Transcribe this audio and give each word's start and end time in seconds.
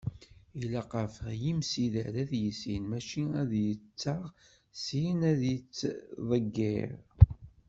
Ilaq 0.63 0.91
ɣef 1.01 1.15
yimsider 1.41 2.13
ad 2.21 2.31
yissin 2.41 2.83
mačči 2.89 3.23
ad 3.41 3.47
d-yettaɣ, 3.51 4.23
syin 4.83 5.19
ad 5.31 5.41
yettḍeggir. 5.53 6.91